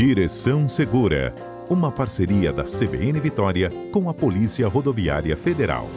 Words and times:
Direção 0.00 0.66
Segura, 0.66 1.34
uma 1.68 1.92
parceria 1.92 2.50
da 2.50 2.64
CBN 2.64 3.20
Vitória 3.20 3.70
com 3.92 4.08
a 4.08 4.14
Polícia 4.14 4.66
Rodoviária 4.66 5.36
Federal. 5.36 5.90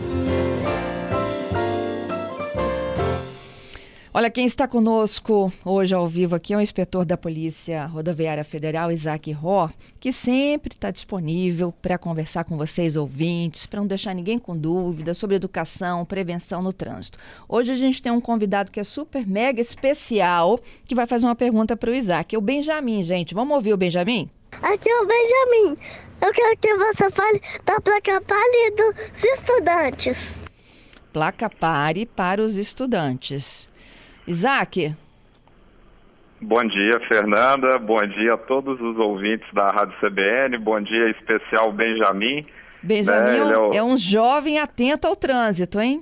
Olha, 4.24 4.32
quem 4.32 4.46
está 4.46 4.66
conosco 4.70 5.52
hoje 5.66 5.94
ao 5.94 6.08
vivo 6.08 6.34
aqui 6.34 6.54
é 6.54 6.58
o 6.58 6.62
inspetor 6.62 7.04
da 7.04 7.18
Polícia 7.18 7.86
Rodoviária 7.88 8.46
Federal, 8.46 8.90
Isaac 8.90 9.30
Ró, 9.34 9.70
que 10.00 10.14
sempre 10.14 10.74
está 10.74 10.92
disponível 10.92 11.74
para 11.82 11.98
conversar 11.98 12.46
com 12.46 12.56
vocês, 12.56 12.96
ouvintes, 12.96 13.66
para 13.66 13.82
não 13.82 13.86
deixar 13.86 14.14
ninguém 14.14 14.40
com 14.40 14.56
dúvida 14.56 15.14
sobre 15.14 15.36
educação, 15.36 16.06
prevenção 16.06 16.62
no 16.62 16.72
trânsito. 16.72 17.20
Hoje 17.50 17.74
a 17.74 17.76
gente 17.76 18.02
tem 18.02 18.14
um 18.14 18.22
convidado 18.22 18.72
que 18.72 18.80
é 18.80 18.84
super 18.86 19.28
mega 19.28 19.60
especial, 19.60 20.58
que 20.88 20.96
vai 20.96 21.06
fazer 21.06 21.26
uma 21.26 21.36
pergunta 21.36 21.76
para 21.76 21.92
o 21.92 21.94
Isaac. 21.94 22.34
É 22.34 22.38
o 22.38 22.42
Benjamin, 22.42 23.04
gente. 23.04 23.34
Vamos 23.34 23.54
ouvir 23.54 23.74
o 23.74 23.78
Benjamin? 23.78 24.30
Aqui 24.62 24.90
é 24.90 25.02
o 25.02 25.06
Benjamin. 25.06 25.78
Eu 26.22 26.32
quero 26.32 26.58
que 26.60 26.74
você 26.76 27.10
fale 27.10 27.42
da 27.66 27.82
placa 27.82 28.22
pare 28.22 28.72
dos 28.72 29.22
estudantes. 29.22 30.34
Placa 31.12 31.50
pare 31.50 32.06
para 32.06 32.42
os 32.42 32.56
estudantes. 32.56 33.70
Isaac. 34.28 34.96
Bom 36.42 36.62
dia, 36.68 37.00
Fernanda. 37.08 37.78
Bom 37.80 38.06
dia 38.06 38.34
a 38.34 38.38
todos 38.38 38.80
os 38.82 38.98
ouvintes 38.98 39.48
da 39.54 39.68
Rádio 39.68 39.96
CBN. 40.00 40.58
Bom 40.58 40.82
dia 40.82 41.10
especial, 41.12 41.72
Benjamin. 41.72 42.46
Benjamin 42.82 43.40
né? 43.40 43.54
é, 43.54 43.60
um, 43.60 43.74
é 43.74 43.84
um 43.84 43.98
jovem 43.98 44.60
atento 44.60 45.08
ao 45.08 45.16
trânsito, 45.16 45.80
hein? 45.80 46.02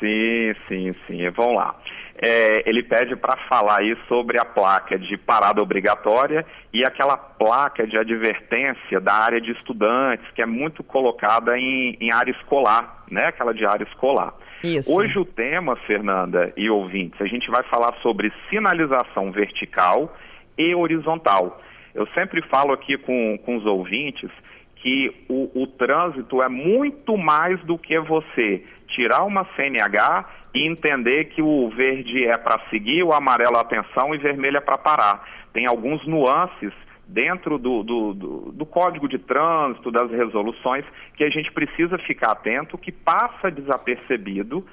Sim, 0.00 0.52
sim, 0.66 0.94
sim. 1.06 1.30
Vamos 1.30 1.54
lá. 1.54 1.76
É, 2.24 2.62
ele 2.70 2.84
pede 2.84 3.16
para 3.16 3.36
falar 3.48 3.80
aí 3.80 3.96
sobre 4.06 4.40
a 4.40 4.44
placa 4.44 4.96
de 4.96 5.16
parada 5.16 5.60
obrigatória 5.60 6.46
e 6.72 6.84
aquela 6.84 7.16
placa 7.16 7.84
de 7.84 7.98
advertência 7.98 9.00
da 9.00 9.12
área 9.12 9.40
de 9.40 9.50
estudantes, 9.50 10.24
que 10.32 10.40
é 10.40 10.46
muito 10.46 10.84
colocada 10.84 11.58
em, 11.58 11.96
em 12.00 12.12
área 12.12 12.30
escolar, 12.30 13.02
né? 13.10 13.24
Aquela 13.26 13.52
de 13.52 13.66
área 13.66 13.82
escolar. 13.82 14.32
Isso. 14.62 14.96
Hoje 14.96 15.18
o 15.18 15.24
tema, 15.24 15.74
Fernanda 15.74 16.52
e 16.56 16.70
ouvintes, 16.70 17.20
a 17.20 17.26
gente 17.26 17.50
vai 17.50 17.64
falar 17.64 17.92
sobre 18.02 18.32
sinalização 18.48 19.32
vertical 19.32 20.16
e 20.56 20.76
horizontal. 20.76 21.60
Eu 21.92 22.06
sempre 22.12 22.40
falo 22.42 22.72
aqui 22.72 22.96
com, 22.98 23.36
com 23.44 23.56
os 23.56 23.66
ouvintes 23.66 24.30
que 24.76 25.24
o, 25.28 25.62
o 25.62 25.66
trânsito 25.66 26.40
é 26.40 26.48
muito 26.48 27.16
mais 27.16 27.58
do 27.64 27.76
que 27.76 27.98
você 27.98 28.64
tirar 28.86 29.24
uma 29.24 29.44
CNH 29.56 30.41
e 30.54 30.66
entender 30.66 31.26
que 31.26 31.40
o 31.40 31.70
verde 31.70 32.26
é 32.26 32.36
para 32.36 32.60
seguir, 32.68 33.02
o 33.02 33.12
amarelo 33.12 33.56
atenção 33.56 34.14
e 34.14 34.18
vermelho 34.18 34.58
é 34.58 34.60
para 34.60 34.78
parar. 34.78 35.26
Tem 35.52 35.66
alguns 35.66 36.06
nuances 36.06 36.72
dentro 37.06 37.58
do, 37.58 37.82
do, 37.82 38.14
do, 38.14 38.52
do, 38.52 38.66
código 38.66 39.08
de 39.08 39.18
trânsito, 39.18 39.90
das 39.90 40.10
resoluções, 40.10 40.84
que 41.14 41.24
a 41.24 41.30
gente 41.30 41.52
precisa 41.52 41.98
ficar 41.98 42.32
atento, 42.32 42.78
que 42.78 42.92
passa 42.92 43.50
desapercebido 43.50 44.64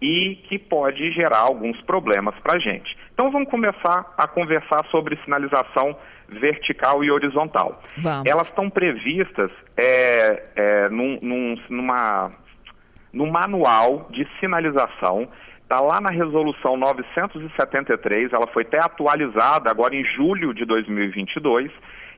e 0.00 0.36
que 0.48 0.58
pode 0.58 1.10
gerar 1.12 1.40
alguns 1.40 1.80
problemas 1.82 2.34
para 2.40 2.56
a 2.56 2.58
gente. 2.58 2.96
Então 3.14 3.30
vamos 3.30 3.48
começar 3.48 4.14
a 4.16 4.26
conversar 4.26 4.84
sobre 4.90 5.16
sinalização 5.24 5.96
vertical 6.28 7.02
e 7.02 7.10
horizontal. 7.10 7.82
Vamos. 7.98 8.26
Elas 8.26 8.46
estão 8.48 8.68
previstas 8.68 9.50
é, 9.76 10.42
é, 10.54 10.88
num, 10.90 11.18
num, 11.22 11.56
numa, 11.70 12.32
no 13.12 13.26
manual 13.26 14.08
de 14.10 14.26
sinalização. 14.40 15.28
Está 15.62 15.80
lá 15.80 16.00
na 16.00 16.10
resolução 16.10 16.76
973, 16.76 18.32
ela 18.32 18.46
foi 18.46 18.62
até 18.62 18.78
atualizada 18.78 19.68
agora 19.70 19.96
em 19.96 20.04
julho 20.04 20.54
de 20.54 20.64
2022, 20.64 21.72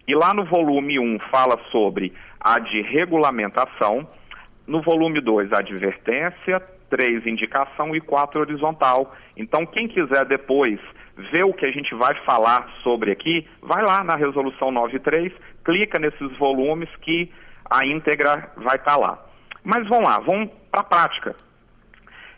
e 0.07 0.15
lá 0.15 0.35
no 0.35 0.45
volume 0.45 0.99
1 0.99 1.19
fala 1.31 1.59
sobre 1.71 2.13
a 2.41 2.59
de 2.59 2.83
regulamentação, 2.83 4.07
no 4.67 4.83
volume 4.83 5.21
2 5.21 5.53
advertência, 5.53 6.61
3 6.91 7.27
indicação. 7.27 7.95
E 7.95 8.01
4 8.01 8.41
horizontal. 8.41 9.15
Então 9.37 9.65
quem 9.67 9.89
quiser 9.89 10.25
depois 10.25 10.79
ver 11.33 11.45
o 11.45 11.53
que 11.53 11.67
a 11.67 11.71
gente 11.71 11.95
vai 11.95 12.15
falar 12.25 12.69
sobre 12.83 13.11
aqui, 13.11 13.47
vai 13.61 13.83
lá 13.83 14.05
na 14.05 14.17
resolução 14.17 14.71
93, 14.71 15.33
clica 15.65 15.99
nesses 15.99 16.37
volumes 16.39 16.89
que 17.03 17.31
a 17.69 17.85
íntegra 17.85 18.53
vai 18.57 18.77
estar 18.77 18.93
tá 18.93 18.97
lá. 18.97 19.28
Mas 19.63 19.87
vamos 19.89 20.09
lá, 20.09 20.19
vamos 20.19 20.51
para 20.71 20.81
a 20.81 20.85
prática. 20.85 21.37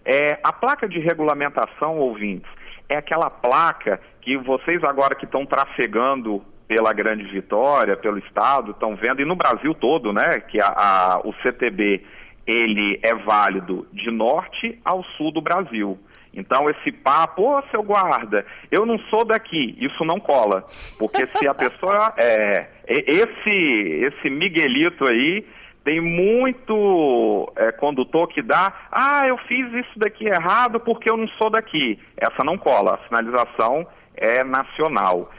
É, 0.05 0.39
a 0.43 0.53
placa 0.53 0.89
de 0.89 0.99
regulamentação, 0.99 1.99
ouvintes, 1.99 2.51
é 2.89 2.97
aquela 2.97 3.31
placa 3.31 4.01
que 4.21 4.37
vocês 4.37 4.83
agora 4.83 5.15
que 5.15 5.25
estão 5.25 5.47
trafegando 5.47 6.43
pela 6.67 6.93
Grande 6.93 7.25
Vitória, 7.25 7.97
pelo 7.97 8.19
Estado, 8.19 8.71
estão 8.71 8.95
vendo, 8.95 9.21
e 9.21 9.25
no 9.25 9.37
Brasil 9.37 9.75
todo, 9.75 10.13
né, 10.13 10.41
que 10.41 10.61
a, 10.61 10.69
a, 10.69 11.21
o 11.25 11.33
CTB 11.43 12.05
ele 12.47 12.99
é 13.03 13.15
válido 13.15 13.87
de 13.93 14.11
norte 14.11 14.79
ao 14.85 15.05
sul 15.17 15.33
do 15.33 15.41
Brasil. 15.41 15.99
Então 16.33 16.71
esse 16.71 16.93
papo, 16.93 17.43
ô 17.43 17.63
seu 17.71 17.83
guarda, 17.83 18.45
eu 18.71 18.87
não 18.87 18.99
sou 19.11 19.25
daqui, 19.25 19.77
isso 19.81 20.05
não 20.05 20.21
cola. 20.21 20.65
Porque 20.99 21.27
se 21.27 21.49
a 21.49 21.55
pessoa 21.55 22.15
é 22.17 22.67
esse 22.87 23.51
esse 23.51 24.31
Miguelito 24.31 25.09
aí, 25.11 25.45
tem 25.85 26.01
muito 26.01 27.51
é, 27.57 27.73
condutor 27.73 28.29
que 28.29 28.43
dá, 28.43 28.73
ah, 28.93 29.27
eu 29.27 29.39
fiz 29.39 29.73
isso 29.73 29.99
daqui 29.99 30.27
errado 30.27 30.79
porque 30.81 31.11
eu 31.11 31.17
não 31.17 31.29
sou 31.29 31.51
daqui. 31.51 31.99
Essa 32.17 32.45
não 32.45 32.59
cola, 32.59 32.95
a 32.95 33.09
sinalização 33.09 33.87
é 34.15 34.45
nacional. 34.45 35.31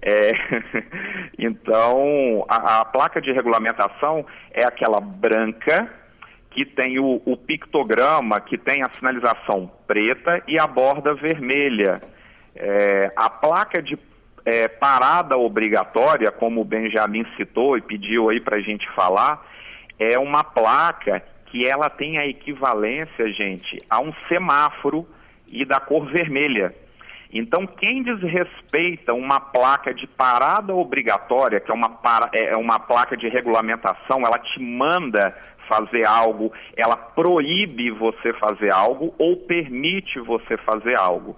É, 0.00 0.30
então, 1.38 2.46
a, 2.48 2.80
a, 2.80 2.84
placa 2.84 3.20
de 3.20 3.32
regulamentação 3.32 4.24
é 4.52 4.64
aquela 4.64 5.00
branca 5.00 5.92
que 6.50 6.64
tem 6.64 6.98
o, 6.98 7.20
o, 7.24 7.36
pictograma, 7.36 8.40
que 8.40 8.56
tem 8.56 8.82
a 8.82 8.90
sinalização 8.90 9.70
preta 9.86 10.42
e 10.46 10.58
a 10.58 10.66
borda 10.66 11.14
vermelha. 11.14 12.00
É, 12.54 13.12
a 13.16 13.28
placa 13.28 13.82
de 13.82 13.98
é, 14.44 14.66
parada 14.66 15.36
obrigatória, 15.36 16.30
como 16.30 16.60
o 16.60 16.64
Benjamin 16.64 17.26
citou 17.36 17.76
e 17.76 17.82
pediu 17.82 18.30
aí 18.30 18.40
para 18.40 18.58
a 18.58 18.62
gente 18.62 18.88
falar, 18.92 19.44
é 19.98 20.18
uma 20.18 20.44
placa 20.44 21.22
que 21.46 21.66
ela 21.66 21.88
tem 21.88 22.18
a 22.18 22.26
equivalência, 22.26 23.32
gente, 23.32 23.82
a 23.88 24.00
um 24.00 24.12
semáforo 24.28 25.06
e 25.46 25.64
da 25.64 25.80
cor 25.80 26.06
vermelha. 26.06 26.74
Então, 27.32 27.66
quem 27.66 28.02
desrespeita 28.02 29.12
uma 29.12 29.38
placa 29.38 29.92
de 29.92 30.06
parada 30.06 30.74
obrigatória, 30.74 31.60
que 31.60 31.70
é 31.70 31.74
uma, 31.74 31.90
para, 31.90 32.30
é, 32.32 32.54
é 32.54 32.56
uma 32.56 32.78
placa 32.78 33.16
de 33.16 33.28
regulamentação, 33.28 34.20
ela 34.24 34.38
te 34.38 34.60
manda 34.60 35.36
fazer 35.68 36.06
algo, 36.06 36.50
ela 36.74 36.96
proíbe 36.96 37.90
você 37.90 38.32
fazer 38.34 38.72
algo 38.72 39.14
ou 39.18 39.36
permite 39.36 40.18
você 40.20 40.56
fazer 40.58 40.98
algo. 40.98 41.36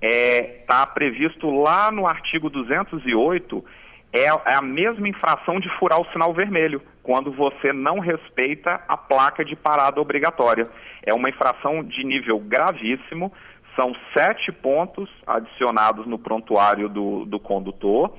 Está 0.00 0.16
é, 0.16 0.42
tá 0.66 0.86
previsto 0.86 1.50
lá 1.50 1.90
no 1.90 2.06
artigo 2.06 2.48
208 2.48 3.64
é, 4.12 4.24
é 4.24 4.54
a 4.54 4.62
mesma 4.62 5.08
infração 5.08 5.60
de 5.60 5.68
furar 5.78 6.00
o 6.00 6.10
sinal 6.12 6.32
vermelho, 6.32 6.80
quando 7.02 7.30
você 7.32 7.72
não 7.72 7.98
respeita 7.98 8.80
a 8.88 8.96
placa 8.96 9.44
de 9.44 9.54
parada 9.54 10.00
obrigatória. 10.00 10.68
É 11.04 11.12
uma 11.12 11.28
infração 11.28 11.84
de 11.84 12.04
nível 12.04 12.38
gravíssimo, 12.38 13.32
são 13.78 13.94
sete 14.16 14.50
pontos 14.50 15.08
adicionados 15.26 16.06
no 16.06 16.18
prontuário 16.18 16.88
do, 16.88 17.24
do 17.24 17.38
condutor 17.38 18.12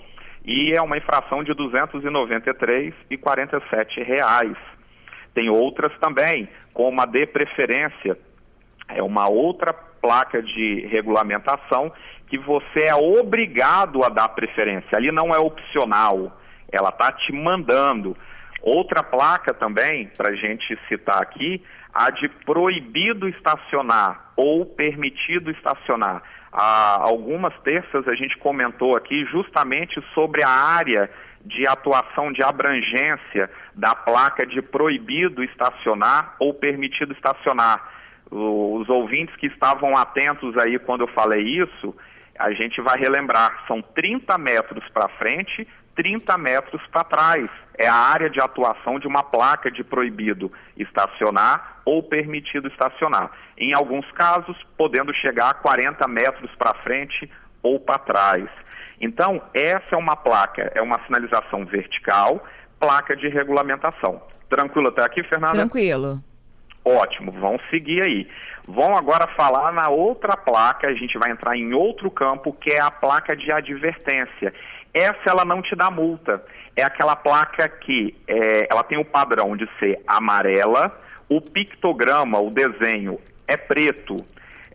e 0.45 0.73
é 0.77 0.81
uma 0.81 0.97
infração 0.97 1.43
de 1.43 1.53
293,47 1.53 4.03
reais. 4.03 4.55
Tem 5.33 5.49
outras 5.49 5.91
também, 5.99 6.47
como 6.73 7.01
a 7.01 7.05
de 7.05 7.25
preferência, 7.25 8.17
é 8.87 9.03
uma 9.03 9.27
outra 9.27 9.73
placa 9.73 10.41
de 10.41 10.87
regulamentação 10.89 11.91
que 12.29 12.37
você 12.37 12.85
é 12.85 12.95
obrigado 12.95 14.03
a 14.03 14.09
dar 14.09 14.29
preferência. 14.29 14.89
Ali 14.95 15.11
não 15.11 15.33
é 15.33 15.39
opcional, 15.39 16.39
ela 16.71 16.89
está 16.89 17.11
te 17.11 17.33
mandando. 17.33 18.15
Outra 18.61 19.01
placa 19.01 19.53
também, 19.53 20.07
para 20.17 20.31
a 20.31 20.35
gente 20.35 20.77
citar 20.87 21.21
aqui, 21.21 21.63
a 21.93 22.11
de 22.11 22.29
proibido 22.45 23.27
estacionar 23.27 24.31
ou 24.35 24.65
permitido 24.65 25.49
estacionar. 25.49 26.21
Há 26.51 27.01
algumas 27.01 27.53
terças 27.61 28.07
a 28.07 28.15
gente 28.15 28.37
comentou 28.37 28.95
aqui 28.95 29.25
justamente 29.25 30.03
sobre 30.13 30.43
a 30.43 30.49
área 30.49 31.09
de 31.45 31.67
atuação 31.67 32.31
de 32.31 32.43
abrangência 32.43 33.49
da 33.73 33.95
placa 33.95 34.45
de 34.45 34.61
proibido 34.61 35.43
estacionar 35.43 36.35
ou 36.39 36.53
permitido 36.53 37.13
estacionar. 37.13 37.81
Os 38.29 38.87
ouvintes 38.89 39.35
que 39.37 39.47
estavam 39.47 39.95
atentos 39.97 40.55
aí 40.57 40.77
quando 40.79 41.01
eu 41.01 41.07
falei 41.07 41.41
isso, 41.41 41.95
a 42.39 42.53
gente 42.53 42.79
vai 42.79 42.97
relembrar, 42.97 43.65
são 43.67 43.81
30 43.81 44.37
metros 44.37 44.87
para 44.93 45.09
frente, 45.09 45.67
30 45.93 46.37
metros 46.37 46.81
para 46.87 47.03
trás. 47.03 47.49
É 47.77 47.85
a 47.85 47.93
área 47.93 48.29
de 48.29 48.39
atuação 48.39 48.97
de 48.97 49.05
uma 49.07 49.21
placa 49.21 49.69
de 49.69 49.83
proibido 49.83 50.49
estacionar 50.77 51.81
ou 51.83 52.01
permitido 52.01 52.69
estacionar. 52.69 53.29
Em 53.57 53.73
alguns 53.73 54.09
casos, 54.13 54.55
podendo 54.77 55.13
chegar 55.13 55.49
a 55.49 55.53
40 55.53 56.07
metros 56.07 56.49
para 56.55 56.73
frente 56.75 57.29
ou 57.61 57.77
para 57.77 57.99
trás. 57.99 58.49
Então, 59.01 59.41
essa 59.53 59.87
é 59.91 59.97
uma 59.97 60.15
placa, 60.15 60.71
é 60.73 60.81
uma 60.81 60.99
sinalização 61.05 61.65
vertical, 61.65 62.41
placa 62.79 63.17
de 63.17 63.27
regulamentação. 63.27 64.21
Tranquilo 64.49 64.87
até 64.87 65.03
aqui, 65.03 65.23
Fernanda? 65.23 65.55
Tranquilo. 65.55 66.23
Ótimo, 66.97 67.31
vamos 67.31 67.61
seguir 67.69 68.01
aí. 68.03 68.27
Vão 68.67 68.97
agora 68.97 69.27
falar 69.35 69.71
na 69.71 69.89
outra 69.89 70.35
placa, 70.35 70.89
a 70.89 70.93
gente 70.93 71.19
vai 71.19 71.29
entrar 71.29 71.55
em 71.55 71.71
outro 71.71 72.09
campo, 72.09 72.51
que 72.51 72.71
é 72.71 72.81
a 72.81 72.89
placa 72.89 73.35
de 73.35 73.51
advertência. 73.51 74.51
Essa 74.91 75.29
ela 75.29 75.45
não 75.45 75.61
te 75.61 75.75
dá 75.75 75.91
multa. 75.91 76.43
É 76.75 76.81
aquela 76.81 77.15
placa 77.15 77.69
que 77.69 78.15
é, 78.27 78.67
ela 78.71 78.83
tem 78.83 78.97
o 78.97 79.05
padrão 79.05 79.55
de 79.55 79.69
ser 79.77 80.01
amarela, 80.07 80.91
o 81.29 81.39
pictograma, 81.39 82.39
o 82.39 82.49
desenho, 82.49 83.19
é 83.47 83.55
preto. 83.55 84.15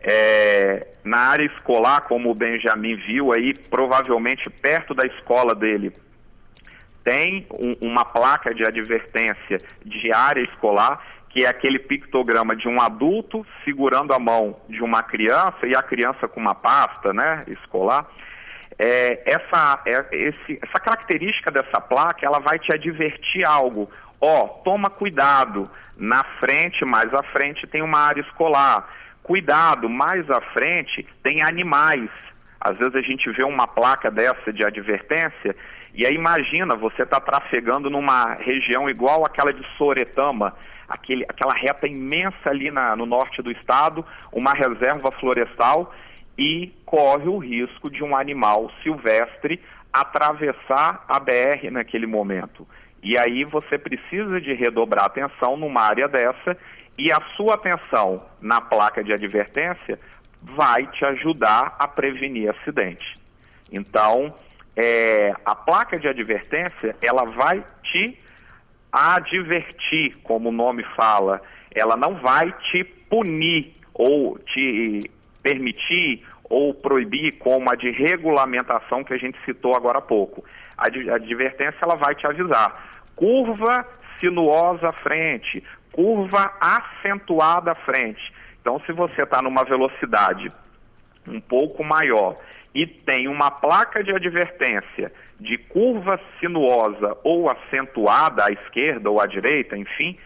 É, 0.01 0.87
na 1.03 1.17
área 1.17 1.45
escolar, 1.45 2.01
como 2.01 2.31
o 2.31 2.35
Benjamin 2.35 2.95
viu 2.95 3.33
aí, 3.33 3.53
provavelmente 3.69 4.49
perto 4.49 4.93
da 4.93 5.05
escola 5.05 5.53
dele, 5.53 5.91
tem 7.03 7.45
um, 7.53 7.89
uma 7.89 8.05
placa 8.05 8.53
de 8.53 8.65
advertência 8.65 9.57
de 9.83 10.13
área 10.13 10.41
escolar 10.41 11.14
que 11.35 11.43
é 11.43 11.49
aquele 11.49 11.79
pictograma 11.79 12.55
de 12.55 12.65
um 12.65 12.79
adulto 12.79 13.45
segurando 13.65 14.13
a 14.13 14.19
mão 14.19 14.55
de 14.69 14.81
uma 14.81 15.03
criança 15.03 15.67
e 15.67 15.75
a 15.75 15.83
criança 15.83 16.29
com 16.29 16.39
uma 16.39 16.55
pasta, 16.55 17.11
né, 17.11 17.41
escolar. 17.47 18.07
É, 18.79 19.21
essa, 19.29 19.81
é, 19.85 20.05
esse, 20.13 20.57
essa 20.63 20.79
característica 20.79 21.51
dessa 21.51 21.81
placa, 21.81 22.25
ela 22.25 22.39
vai 22.39 22.57
te 22.57 22.73
advertir 22.73 23.45
algo. 23.45 23.91
Ó, 24.21 24.45
oh, 24.45 24.47
toma 24.63 24.89
cuidado, 24.89 25.69
na 25.97 26.23
frente, 26.39 26.85
mais 26.85 27.13
à 27.13 27.21
frente, 27.23 27.67
tem 27.67 27.81
uma 27.81 27.99
área 27.99 28.21
escolar. 28.21 28.87
Cuidado, 29.21 29.89
mais 29.89 30.29
à 30.29 30.39
frente 30.39 31.05
tem 31.21 31.43
animais. 31.43 32.09
Às 32.61 32.77
vezes 32.77 32.95
a 32.95 33.01
gente 33.01 33.29
vê 33.31 33.43
uma 33.43 33.67
placa 33.67 34.09
dessa 34.09 34.53
de 34.53 34.65
advertência 34.65 35.53
e 35.93 36.05
aí 36.05 36.13
imagina, 36.13 36.75
você 36.75 37.03
está 37.03 37.19
trafegando 37.19 37.89
numa 37.89 38.35
região 38.35 38.89
igual 38.89 39.25
aquela 39.25 39.53
de 39.53 39.65
Soretama, 39.77 40.53
aquele, 40.87 41.23
aquela 41.27 41.53
reta 41.53 41.87
imensa 41.87 42.49
ali 42.49 42.71
na, 42.71 42.95
no 42.95 43.05
norte 43.05 43.41
do 43.41 43.51
estado, 43.51 44.05
uma 44.31 44.53
reserva 44.53 45.11
florestal, 45.11 45.93
e 46.37 46.73
corre 46.85 47.27
o 47.27 47.37
risco 47.37 47.89
de 47.89 48.03
um 48.03 48.15
animal 48.15 48.69
silvestre 48.83 49.61
atravessar 49.91 51.05
a 51.07 51.19
BR 51.19 51.71
naquele 51.71 52.05
momento. 52.05 52.67
E 53.01 53.17
aí 53.17 53.45
você 53.45 53.77
precisa 53.77 54.41
de 54.41 54.53
redobrar 54.53 55.05
atenção 55.05 55.55
numa 55.55 55.81
área 55.81 56.07
dessa 56.07 56.57
e 56.97 57.11
a 57.11 57.19
sua 57.37 57.55
atenção 57.55 58.25
na 58.41 58.59
placa 58.59 59.03
de 59.03 59.13
advertência 59.13 59.99
vai 60.41 60.85
te 60.87 61.05
ajudar 61.05 61.75
a 61.79 61.87
prevenir 61.87 62.49
acidente. 62.49 63.05
Então, 63.71 64.33
é, 64.75 65.33
a 65.45 65.55
placa 65.55 65.97
de 65.97 66.07
advertência 66.07 66.95
ela 67.01 67.25
vai 67.25 67.63
te 67.83 68.17
advertir, 68.95 70.17
como 70.23 70.49
o 70.49 70.53
nome 70.53 70.83
fala, 70.95 71.41
ela 71.73 71.97
não 71.97 72.15
vai 72.15 72.51
te 72.71 72.83
punir 72.83 73.73
ou 73.93 74.39
te 74.39 75.01
permitir 75.43 76.23
ou 76.49 76.73
proibir, 76.73 77.37
como 77.39 77.71
a 77.71 77.75
de 77.75 77.89
regulamentação 77.91 79.03
que 79.03 79.13
a 79.13 79.17
gente 79.17 79.37
citou 79.43 79.75
agora 79.75 79.97
há 79.97 80.01
pouco. 80.01 80.43
A, 80.77 80.85
advertência 80.85 81.79
ela 81.81 81.95
vai 81.95 82.15
te 82.15 82.25
avisar. 82.25 83.01
Curva 83.15 83.85
sinuosa 84.19 84.91
frente, 84.93 85.63
curva 85.91 86.53
acentuada 86.61 87.75
frente. 87.75 88.33
Então, 88.61 88.79
se 88.85 88.91
você 88.91 89.23
está 89.23 89.41
numa 89.41 89.63
velocidade 89.63 90.51
um 91.27 91.41
pouco 91.41 91.83
maior 91.83 92.37
e 92.73 92.85
tem 92.85 93.27
uma 93.27 93.49
placa 93.49 94.03
de 94.03 94.11
advertência 94.11 95.11
de 95.39 95.57
curva 95.57 96.19
sinuosa 96.39 97.17
ou 97.23 97.49
acentuada 97.49 98.45
à 98.45 98.51
esquerda 98.51 99.09
ou 99.09 99.19
à 99.19 99.25
direita, 99.25 99.77
enfim, 99.77 100.17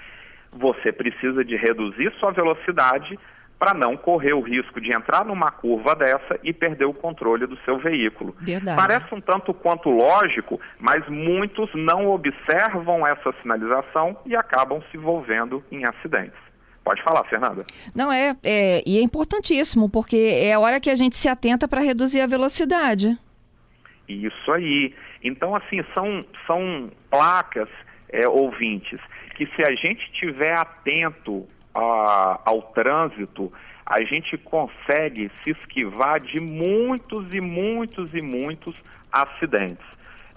você 0.52 0.92
precisa 0.92 1.44
de 1.44 1.56
reduzir 1.56 2.12
sua 2.20 2.32
velocidade 2.32 3.18
para 3.60 3.74
não 3.74 3.98
correr 3.98 4.34
o 4.34 4.40
risco 4.40 4.80
de 4.80 4.96
entrar 4.96 5.26
numa 5.26 5.52
curva 5.52 5.94
dessa 5.94 6.40
e 6.44 6.54
perder 6.54 6.86
o 6.86 6.94
controle 6.94 7.46
do 7.46 7.58
seu 7.66 7.78
veículo. 7.78 8.34
Verdade. 8.40 8.80
Parece 8.80 9.14
um 9.14 9.20
tanto 9.20 9.54
quanto 9.54 9.90
lógico, 9.90 10.60
mas 10.80 11.06
muitos 11.10 11.70
não 11.76 12.08
observam 12.08 13.06
essa 13.06 13.34
sinalização 13.42 14.18
e 14.26 14.34
acabam 14.34 14.82
se 14.90 14.98
envolvendo 14.98 15.62
em 15.70 15.84
acidentes. 15.84 16.40
Pode 16.86 17.04
falar, 17.04 17.26
Fernanda. 17.26 17.66
Não, 17.94 18.10
é, 18.10 18.36
é, 18.42 18.82
e 18.86 18.98
é 18.98 19.02
importantíssimo, 19.02 19.90
porque 19.90 20.16
é 20.42 20.54
a 20.54 20.60
hora 20.60 20.80
que 20.80 20.90
a 20.90 20.96
gente 20.96 21.18
se 21.18 21.28
atenta 21.28 21.68
para 21.68 21.82
reduzir 21.82 22.22
a 22.22 22.28
velocidade. 22.28 23.18
Isso 24.10 24.52
aí. 24.52 24.94
Então, 25.24 25.56
assim, 25.56 25.84
são, 25.94 26.26
são 26.48 26.90
placas, 27.10 27.70
é, 28.12 28.28
ouvintes, 28.28 29.00
que 29.36 29.46
se 29.56 29.62
a 29.62 29.72
gente 29.76 30.12
tiver 30.14 30.58
atento 30.58 31.48
a, 31.74 32.42
ao 32.44 32.62
trânsito, 32.74 33.54
a 33.86 34.02
gente 34.04 34.38
consegue 34.38 35.32
se 35.44 35.52
esquivar 35.52 36.20
de 36.20 36.40
muitos 36.40 37.34
e 37.34 37.40
muitos 37.40 38.14
e 38.14 38.22
muitos 38.22 38.76
acidentes. 39.12 39.86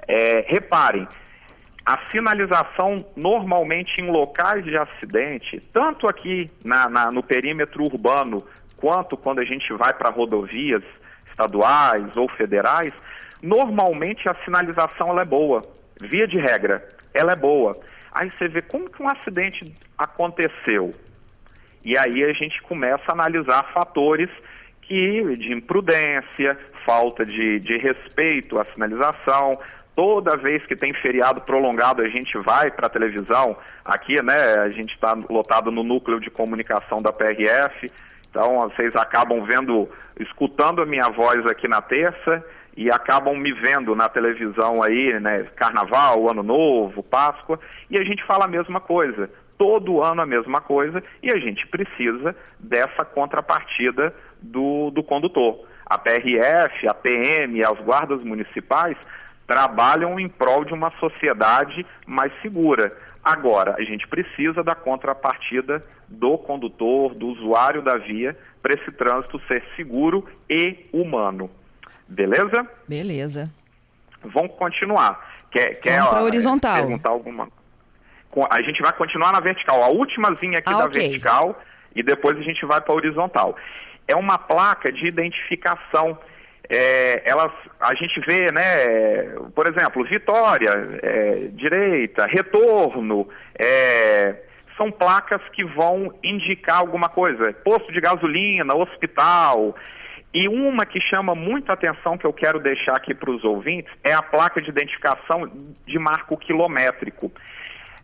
É, 0.06 0.44
reparem, 0.48 1.08
a 1.84 1.98
sinalização 2.10 3.04
normalmente 3.16 4.00
em 4.00 4.10
locais 4.10 4.64
de 4.64 4.76
acidente, 4.76 5.60
tanto 5.72 6.06
aqui 6.06 6.48
na, 6.64 6.88
na, 6.88 7.10
no 7.10 7.22
perímetro 7.22 7.82
urbano, 7.82 8.42
quanto 8.76 9.16
quando 9.16 9.40
a 9.40 9.44
gente 9.44 9.72
vai 9.72 9.92
para 9.92 10.10
rodovias 10.10 10.82
estaduais 11.28 12.16
ou 12.16 12.28
federais, 12.28 12.92
normalmente 13.42 14.28
a 14.28 14.34
sinalização 14.44 15.08
ela 15.08 15.22
é 15.22 15.26
boa, 15.26 15.62
via 16.00 16.26
de 16.26 16.38
regra, 16.38 16.86
ela 17.12 17.32
é 17.32 17.36
boa. 17.36 17.78
Aí 18.12 18.30
você 18.30 18.48
vê 18.48 18.62
como 18.62 18.88
que 18.88 19.02
um 19.02 19.08
acidente 19.08 19.74
aconteceu. 19.98 20.94
E 21.84 21.98
aí 21.98 22.22
a 22.24 22.32
gente 22.32 22.62
começa 22.62 23.02
a 23.08 23.12
analisar 23.12 23.72
fatores 23.72 24.30
que 24.82 25.36
de 25.36 25.52
imprudência, 25.52 26.58
falta 26.86 27.24
de, 27.24 27.58
de 27.60 27.76
respeito 27.78 28.58
à 28.58 28.64
sinalização, 28.66 29.58
Toda 29.94 30.38
vez 30.38 30.64
que 30.64 30.74
tem 30.74 30.94
feriado 30.94 31.42
prolongado, 31.42 32.00
a 32.00 32.08
gente 32.08 32.38
vai 32.38 32.70
para 32.70 32.86
a 32.86 32.90
televisão. 32.90 33.56
Aqui, 33.84 34.22
né, 34.22 34.54
a 34.60 34.70
gente 34.70 34.94
está 34.94 35.14
lotado 35.28 35.70
no 35.70 35.82
núcleo 35.82 36.18
de 36.18 36.30
comunicação 36.30 37.02
da 37.02 37.12
PRF. 37.12 37.90
Então, 38.30 38.60
vocês 38.60 38.96
acabam 38.96 39.44
vendo, 39.44 39.86
escutando 40.18 40.80
a 40.80 40.86
minha 40.86 41.10
voz 41.10 41.44
aqui 41.44 41.68
na 41.68 41.82
terça 41.82 42.42
e 42.76 42.90
acabam 42.90 43.36
me 43.36 43.52
vendo 43.52 43.94
na 43.94 44.08
televisão 44.08 44.82
aí, 44.82 45.18
né, 45.20 45.44
Carnaval, 45.56 46.30
Ano 46.30 46.42
Novo, 46.42 47.02
Páscoa, 47.02 47.58
e 47.90 48.00
a 48.00 48.04
gente 48.04 48.24
fala 48.24 48.44
a 48.46 48.48
mesma 48.48 48.80
coisa. 48.80 49.30
Todo 49.58 50.02
ano 50.02 50.22
a 50.22 50.26
mesma 50.26 50.60
coisa 50.60 51.02
e 51.22 51.30
a 51.30 51.38
gente 51.38 51.66
precisa 51.68 52.34
dessa 52.58 53.04
contrapartida 53.04 54.14
do, 54.40 54.90
do 54.90 55.02
condutor. 55.02 55.66
A 55.86 55.98
PRF, 55.98 56.88
a 56.88 56.94
PM, 56.94 57.62
as 57.64 57.78
guardas 57.80 58.22
municipais 58.24 58.96
trabalham 59.46 60.18
em 60.18 60.28
prol 60.28 60.64
de 60.64 60.72
uma 60.72 60.90
sociedade 60.98 61.86
mais 62.06 62.32
segura. 62.40 62.96
Agora, 63.22 63.76
a 63.78 63.82
gente 63.82 64.08
precisa 64.08 64.64
da 64.64 64.74
contrapartida 64.74 65.84
do 66.08 66.36
condutor, 66.38 67.14
do 67.14 67.28
usuário 67.28 67.82
da 67.82 67.96
via, 67.96 68.36
para 68.60 68.74
esse 68.74 68.90
trânsito 68.92 69.40
ser 69.46 69.62
seguro 69.76 70.26
e 70.50 70.86
humano. 70.92 71.50
Beleza? 72.08 72.66
Beleza. 72.88 73.50
Vamos 74.24 74.52
continuar. 74.56 75.44
Quer, 75.50 75.74
quer 75.80 75.98
Vamos 75.98 76.10
para 76.10 76.22
horizontal. 76.22 76.76
perguntar 76.76 77.10
alguma 77.10 77.48
A 78.50 78.62
gente 78.62 78.80
vai 78.80 78.92
continuar 78.92 79.32
na 79.32 79.40
vertical. 79.40 79.82
A 79.82 79.88
últimazinha 79.88 80.58
aqui 80.58 80.72
ah, 80.72 80.78
da 80.78 80.84
okay. 80.86 81.08
vertical 81.08 81.60
e 81.94 82.02
depois 82.02 82.38
a 82.38 82.42
gente 82.42 82.64
vai 82.64 82.80
para 82.80 82.92
a 82.92 82.96
horizontal. 82.96 83.56
É 84.08 84.16
uma 84.16 84.38
placa 84.38 84.90
de 84.92 85.06
identificação 85.06 86.18
é, 86.68 87.22
elas, 87.30 87.52
a 87.80 87.94
gente 87.94 88.18
vê, 88.20 88.50
né, 88.50 89.36
por 89.54 89.68
exemplo, 89.68 90.04
vitória, 90.04 90.70
é, 91.02 91.48
direita, 91.52 92.26
retorno, 92.26 93.28
é, 93.58 94.36
são 94.76 94.90
placas 94.90 95.42
que 95.50 95.64
vão 95.64 96.14
indicar 96.22 96.78
alguma 96.78 97.10
coisa, 97.10 97.52
posto 97.64 97.92
de 97.92 98.00
gasolina, 98.00 98.74
hospital. 98.74 99.76
E 100.34 100.48
uma 100.48 100.86
que 100.86 101.00
chama 101.00 101.34
muita 101.34 101.74
atenção, 101.74 102.16
que 102.16 102.26
eu 102.26 102.32
quero 102.32 102.58
deixar 102.58 102.96
aqui 102.96 103.14
para 103.14 103.30
os 103.30 103.44
ouvintes, 103.44 103.92
é 104.02 104.12
a 104.12 104.22
placa 104.22 104.60
de 104.60 104.70
identificação 104.70 105.50
de 105.86 105.98
marco 105.98 106.36
quilométrico. 106.36 107.30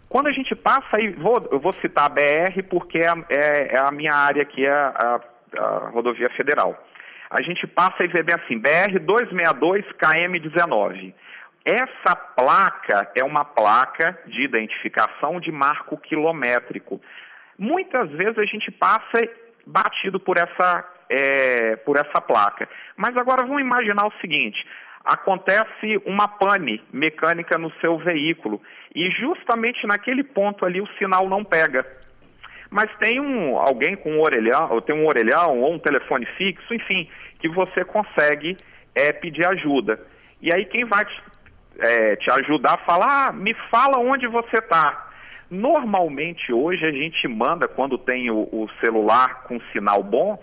Quando 0.08 0.26
a 0.26 0.32
gente 0.32 0.54
passa 0.54 0.96
aí, 0.96 1.10
vou, 1.10 1.48
eu 1.50 1.58
vou 1.58 1.72
citar 1.74 2.06
a 2.06 2.08
BR 2.08 2.62
porque 2.68 2.98
é, 2.98 3.12
é, 3.30 3.76
é 3.76 3.78
a 3.78 3.90
minha 3.90 4.14
área 4.14 4.42
aqui, 4.42 4.64
é 4.64 4.70
a, 4.70 5.20
a 5.56 5.90
rodovia 5.90 6.28
federal 6.36 6.78
a 7.30 7.42
gente 7.42 7.66
passa 7.66 8.04
e 8.04 8.08
vê 8.08 8.22
bem 8.22 8.34
assim, 8.34 8.58
BR 8.58 8.98
262 9.00 9.84
KM19. 10.02 11.12
Essa 11.64 12.16
placa 12.16 13.10
é 13.14 13.22
uma 13.22 13.44
placa 13.44 14.18
de 14.26 14.42
identificação 14.42 15.38
de 15.38 15.52
marco 15.52 15.98
quilométrico. 15.98 17.00
Muitas 17.58 18.10
vezes 18.10 18.38
a 18.38 18.46
gente 18.46 18.70
passa 18.70 19.28
batido 19.66 20.18
por 20.18 20.38
essa, 20.38 20.84
é, 21.08 21.76
por 21.76 21.96
essa 21.96 22.20
placa. 22.20 22.68
Mas 22.96 23.16
agora 23.16 23.46
vamos 23.46 23.60
imaginar 23.60 24.06
o 24.06 24.20
seguinte: 24.20 24.64
acontece 25.04 26.00
uma 26.04 26.28
pane 26.28 26.82
mecânica 26.92 27.56
no 27.58 27.72
seu 27.80 27.98
veículo 27.98 28.60
e 28.94 29.10
justamente 29.10 29.86
naquele 29.86 30.22
ponto 30.22 30.64
ali 30.64 30.80
o 30.80 30.88
sinal 30.98 31.28
não 31.28 31.44
pega. 31.44 31.86
Mas 32.70 32.90
tem 32.98 33.18
um, 33.18 33.56
alguém 33.56 33.96
com 33.96 34.12
um 34.12 34.20
orelhão, 34.20 34.70
ou 34.70 34.82
tem 34.82 34.94
um 34.94 35.06
orelhão 35.06 35.60
ou 35.60 35.72
um 35.72 35.78
telefone 35.78 36.26
fixo, 36.36 36.74
enfim, 36.74 37.08
que 37.38 37.48
você 37.48 37.82
consegue 37.84 38.56
é, 38.94 39.12
pedir 39.12 39.46
ajuda. 39.46 39.98
E 40.42 40.54
aí 40.54 40.66
quem 40.66 40.84
vai 40.84 41.04
te, 41.04 41.22
é, 41.78 42.16
te 42.16 42.30
ajudar 42.30 42.74
a 42.74 42.84
falar, 42.84 43.28
ah, 43.28 43.32
me 43.32 43.54
fala 43.70 43.98
onde 43.98 44.26
você 44.26 44.56
está. 44.56 45.06
Normalmente 45.50 46.52
hoje 46.52 46.84
a 46.84 46.90
gente 46.90 47.26
manda, 47.26 47.66
quando 47.66 47.96
tem 47.96 48.30
o, 48.30 48.40
o 48.52 48.68
celular 48.84 49.44
com 49.44 49.58
sinal 49.72 50.02
bom, 50.02 50.38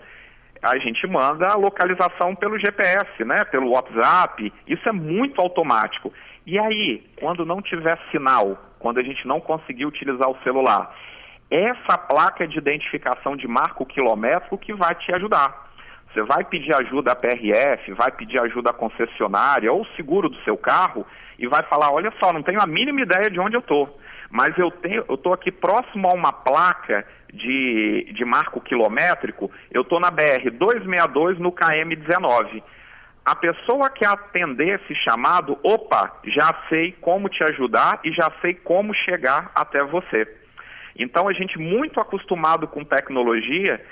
a 0.74 0.78
gente 0.78 1.06
manda 1.06 1.46
a 1.46 1.56
localização 1.56 2.34
pelo 2.34 2.58
GPS, 2.58 3.24
né, 3.24 3.44
pelo 3.44 3.70
WhatsApp. 3.70 4.52
Isso 4.66 4.88
é 4.88 4.92
muito 4.92 5.40
automático. 5.40 6.12
E 6.46 6.58
aí, 6.58 7.04
quando 7.18 7.44
não 7.44 7.60
tiver 7.60 7.98
sinal, 8.10 8.56
quando 8.78 8.98
a 8.98 9.02
gente 9.02 9.26
não 9.26 9.40
conseguir 9.40 9.86
utilizar 9.86 10.28
o 10.28 10.38
celular, 10.42 10.94
essa 11.50 11.98
placa 11.98 12.46
de 12.46 12.58
identificação 12.58 13.36
de 13.36 13.46
marco 13.46 13.86
quilométrico 13.86 14.58
que 14.58 14.72
vai 14.72 14.94
te 14.94 15.12
ajudar. 15.14 15.66
Você 16.12 16.22
vai 16.22 16.44
pedir 16.44 16.74
ajuda 16.74 17.12
à 17.12 17.16
PRF, 17.16 17.92
vai 17.92 18.10
pedir 18.10 18.40
ajuda 18.42 18.70
à 18.70 18.72
concessionária 18.72 19.72
ou 19.72 19.84
seguro 19.96 20.28
do 20.28 20.42
seu 20.44 20.56
carro 20.56 21.06
e 21.38 21.46
vai 21.46 21.62
falar: 21.64 21.92
olha 21.92 22.12
só, 22.22 22.32
não 22.32 22.42
tenho 22.42 22.60
a 22.60 22.66
mínima 22.66 23.02
ideia 23.02 23.30
de 23.30 23.38
onde 23.38 23.56
eu 23.56 23.60
estou, 23.60 23.98
mas 24.30 24.56
eu 24.58 24.72
estou 25.14 25.32
aqui 25.32 25.52
próximo 25.52 26.08
a 26.08 26.14
uma 26.14 26.32
placa 26.32 27.06
de, 27.32 28.12
de 28.12 28.24
marco 28.24 28.60
quilométrico, 28.60 29.50
eu 29.70 29.82
estou 29.82 30.00
na 30.00 30.10
BR 30.10 30.50
262 30.50 31.38
no 31.38 31.52
KM 31.52 31.94
19. 31.94 32.62
A 33.24 33.34
pessoa 33.34 33.90
que 33.90 34.06
atender 34.06 34.80
esse 34.80 34.94
chamado, 35.02 35.58
opa, 35.62 36.20
já 36.24 36.54
sei 36.68 36.92
como 37.00 37.28
te 37.28 37.42
ajudar 37.42 37.98
e 38.04 38.12
já 38.12 38.30
sei 38.40 38.54
como 38.54 38.94
chegar 38.94 39.50
até 39.54 39.82
você. 39.82 40.26
Então 40.96 41.28
a 41.28 41.32
gente 41.32 41.58
muito 41.58 42.00
acostumado 42.00 42.68
com 42.68 42.84
tecnologia, 42.84 43.84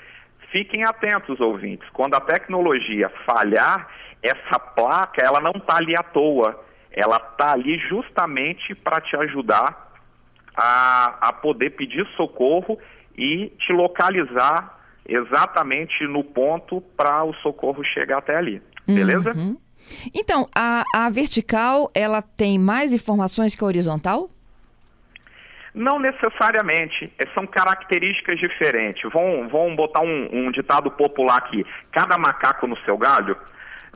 fiquem 0.51 0.83
atentos 0.85 1.39
ouvintes, 1.41 1.87
quando 1.89 2.15
a 2.15 2.21
tecnologia 2.21 3.09
falhar, 3.25 3.89
essa 4.23 4.57
placa 4.57 5.23
ela 5.23 5.41
não 5.41 5.51
está 5.51 5.77
ali 5.77 5.95
à 5.95 6.01
toa, 6.01 6.63
ela 6.89 7.17
está 7.17 7.51
ali 7.51 7.77
justamente 7.77 8.73
para 8.73 9.01
te 9.01 9.17
ajudar 9.17 9.91
a, 10.55 11.27
a 11.27 11.33
poder 11.33 11.71
pedir 11.71 12.07
socorro 12.15 12.79
e 13.17 13.51
te 13.59 13.71
localizar 13.73 14.79
exatamente 15.07 16.05
no 16.07 16.23
ponto 16.23 16.81
para 16.95 17.23
o 17.23 17.33
socorro 17.35 17.83
chegar 17.83 18.19
até 18.19 18.35
ali. 18.35 18.61
Beleza? 18.87 19.33
Uhum. 19.35 19.57
Então, 20.13 20.47
a, 20.55 20.83
a 20.93 21.09
vertical, 21.09 21.91
ela 21.93 22.21
tem 22.21 22.57
mais 22.57 22.93
informações 22.93 23.55
que 23.55 23.63
a 23.63 23.67
horizontal? 23.67 24.29
Não 25.73 25.99
necessariamente, 25.99 27.11
é, 27.19 27.27
são 27.33 27.45
características 27.45 28.39
diferentes. 28.39 29.03
Vamos, 29.11 29.51
vamos 29.51 29.75
botar 29.75 30.01
um, 30.01 30.29
um, 30.31 30.51
ditado 30.51 30.89
popular 30.89 31.37
aqui: 31.37 31.65
cada 31.91 32.17
macaco 32.17 32.65
no 32.65 32.77
seu 32.79 32.97
galho. 32.97 33.37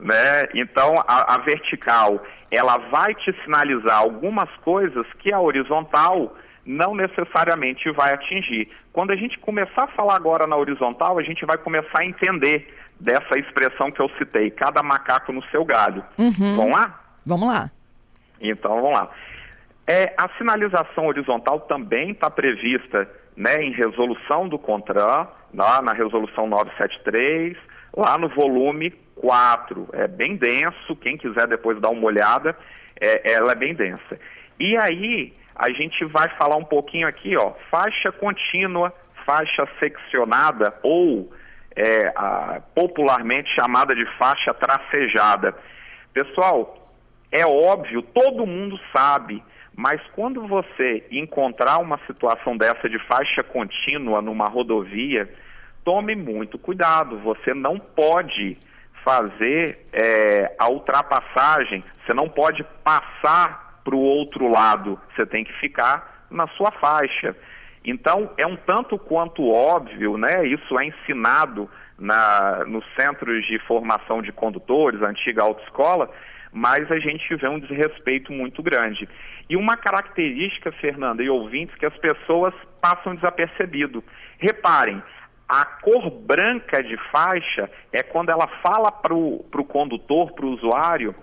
Né? 0.00 0.48
Então, 0.54 1.02
a, 1.06 1.34
a 1.34 1.38
vertical, 1.38 2.22
ela 2.50 2.76
vai 2.90 3.14
te 3.14 3.34
sinalizar 3.44 3.98
algumas 3.98 4.50
coisas 4.58 5.06
que 5.18 5.32
a 5.32 5.40
horizontal 5.40 6.36
não 6.70 6.94
necessariamente 6.94 7.90
vai 7.90 8.14
atingir. 8.14 8.68
Quando 8.92 9.10
a 9.10 9.16
gente 9.16 9.38
começar 9.38 9.84
a 9.84 9.88
falar 9.88 10.14
agora 10.14 10.46
na 10.46 10.56
horizontal, 10.56 11.18
a 11.18 11.22
gente 11.22 11.44
vai 11.44 11.58
começar 11.58 12.00
a 12.00 12.06
entender 12.06 12.72
dessa 13.00 13.38
expressão 13.38 13.90
que 13.90 14.00
eu 14.00 14.08
citei, 14.18 14.50
cada 14.50 14.82
macaco 14.82 15.32
no 15.32 15.42
seu 15.46 15.64
galho. 15.64 16.04
Uhum. 16.16 16.56
Vamos 16.56 16.76
lá? 16.76 17.00
Vamos 17.26 17.48
lá. 17.48 17.70
Então, 18.40 18.80
vamos 18.80 18.92
lá. 18.98 19.10
É, 19.86 20.14
a 20.16 20.28
sinalização 20.38 21.06
horizontal 21.06 21.60
também 21.60 22.12
está 22.12 22.30
prevista 22.30 23.10
né, 23.36 23.56
em 23.56 23.72
resolução 23.72 24.48
do 24.48 24.58
CONTRAN, 24.58 25.26
lá 25.52 25.82
na 25.82 25.92
resolução 25.92 26.46
973, 26.46 27.56
lá 27.96 28.16
no 28.16 28.28
volume 28.28 28.90
4. 29.16 29.88
É 29.92 30.06
bem 30.06 30.36
denso, 30.36 30.94
quem 31.00 31.16
quiser 31.16 31.48
depois 31.48 31.80
dar 31.80 31.90
uma 31.90 32.04
olhada, 32.04 32.56
é, 33.00 33.32
ela 33.32 33.52
é 33.52 33.54
bem 33.56 33.74
densa. 33.74 34.18
E 34.60 34.76
aí, 34.76 35.32
a 35.54 35.70
gente 35.70 36.04
vai 36.06 36.28
falar 36.36 36.56
um 36.56 36.64
pouquinho 36.64 37.06
aqui, 37.06 37.32
ó, 37.36 37.52
faixa 37.70 38.10
contínua, 38.12 38.92
faixa 39.26 39.68
seccionada 39.78 40.74
ou 40.82 41.32
é, 41.76 42.12
a, 42.16 42.60
popularmente 42.74 43.48
chamada 43.54 43.94
de 43.94 44.06
faixa 44.16 44.52
tracejada. 44.54 45.54
Pessoal, 46.12 46.90
é 47.30 47.46
óbvio, 47.46 48.02
todo 48.02 48.46
mundo 48.46 48.78
sabe, 48.94 49.42
mas 49.76 50.00
quando 50.14 50.46
você 50.46 51.06
encontrar 51.10 51.78
uma 51.78 51.98
situação 52.06 52.56
dessa 52.56 52.88
de 52.88 52.98
faixa 53.06 53.42
contínua 53.42 54.20
numa 54.20 54.46
rodovia, 54.46 55.32
tome 55.84 56.14
muito 56.14 56.58
cuidado. 56.58 57.18
Você 57.20 57.54
não 57.54 57.78
pode 57.78 58.58
fazer 59.04 59.86
é, 59.92 60.54
a 60.58 60.68
ultrapassagem, 60.68 61.82
você 62.04 62.12
não 62.12 62.28
pode 62.28 62.64
passar 62.84 63.69
para 63.84 63.94
o 63.94 64.00
outro 64.00 64.48
lado, 64.48 64.98
você 65.14 65.26
tem 65.26 65.44
que 65.44 65.52
ficar 65.54 66.26
na 66.30 66.46
sua 66.48 66.70
faixa. 66.72 67.36
Então, 67.84 68.30
é 68.36 68.46
um 68.46 68.56
tanto 68.56 68.98
quanto 68.98 69.48
óbvio, 69.48 70.16
né? 70.18 70.46
Isso 70.46 70.78
é 70.78 70.86
ensinado 70.86 71.68
na, 71.98 72.64
nos 72.66 72.84
centros 72.98 73.44
de 73.46 73.58
formação 73.60 74.22
de 74.22 74.32
condutores, 74.32 75.02
a 75.02 75.08
antiga 75.08 75.42
autoescola, 75.42 76.10
mas 76.52 76.90
a 76.90 76.98
gente 76.98 77.34
vê 77.36 77.48
um 77.48 77.58
desrespeito 77.58 78.32
muito 78.32 78.62
grande. 78.62 79.08
E 79.48 79.56
uma 79.56 79.76
característica, 79.76 80.72
Fernanda 80.72 81.22
e 81.22 81.30
ouvintes, 81.30 81.74
que 81.76 81.86
as 81.86 81.96
pessoas 81.98 82.54
passam 82.80 83.14
desapercebido. 83.14 84.02
Reparem, 84.38 85.02
a 85.48 85.64
cor 85.64 86.10
branca 86.10 86.82
de 86.82 86.96
faixa 87.10 87.68
é 87.92 88.02
quando 88.02 88.30
ela 88.30 88.46
fala 88.62 88.92
para 88.92 89.14
o 89.14 89.64
condutor, 89.68 90.32
para 90.32 90.46
o 90.46 90.50
usuário, 90.50 91.14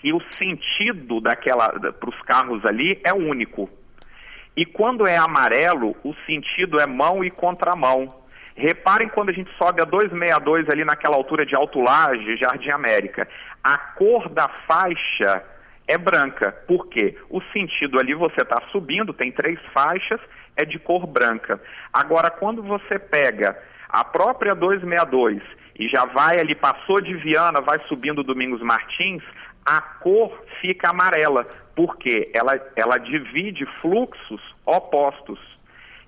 que 0.00 0.12
o 0.12 0.20
sentido 0.36 1.20
daquela 1.20 1.68
para 1.68 2.08
os 2.08 2.22
carros 2.22 2.64
ali 2.64 3.00
é 3.04 3.12
único. 3.12 3.68
E 4.56 4.64
quando 4.64 5.06
é 5.06 5.16
amarelo, 5.16 5.96
o 6.02 6.14
sentido 6.26 6.80
é 6.80 6.86
mão 6.86 7.22
e 7.24 7.30
contramão. 7.30 8.14
Reparem 8.56 9.08
quando 9.08 9.28
a 9.28 9.32
gente 9.32 9.50
sobe 9.56 9.80
a 9.80 9.84
262 9.84 10.68
ali 10.68 10.84
naquela 10.84 11.14
altura 11.14 11.46
de 11.46 11.54
Alto 11.54 11.80
Laje, 11.80 12.36
Jardim 12.36 12.70
América. 12.70 13.28
A 13.62 13.78
cor 13.78 14.28
da 14.28 14.48
faixa 14.66 15.44
é 15.86 15.96
branca. 15.96 16.50
Por 16.66 16.88
quê? 16.88 17.16
O 17.30 17.40
sentido 17.52 18.00
ali 18.00 18.14
você 18.14 18.42
está 18.42 18.60
subindo, 18.72 19.12
tem 19.12 19.30
três 19.30 19.60
faixas, 19.72 20.20
é 20.56 20.64
de 20.64 20.78
cor 20.78 21.06
branca. 21.06 21.60
Agora, 21.92 22.30
quando 22.30 22.62
você 22.62 22.98
pega 22.98 23.56
a 23.88 24.04
própria 24.04 24.54
262 24.54 25.40
e 25.78 25.88
já 25.88 26.04
vai 26.04 26.40
ali, 26.40 26.54
passou 26.54 27.00
de 27.00 27.14
Viana, 27.14 27.60
vai 27.60 27.78
subindo 27.88 28.24
Domingos 28.24 28.60
Martins, 28.60 29.22
a 29.68 29.82
cor 29.82 30.32
fica 30.62 30.88
amarela, 30.88 31.46
porque 31.76 32.30
ela, 32.34 32.58
ela 32.74 32.96
divide 32.96 33.66
fluxos 33.82 34.40
opostos. 34.64 35.38